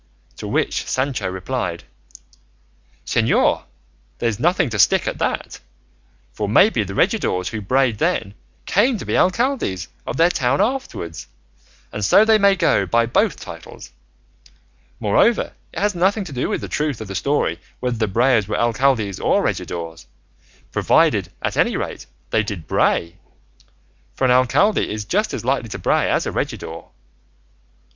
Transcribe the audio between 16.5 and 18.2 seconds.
the truth of the story whether the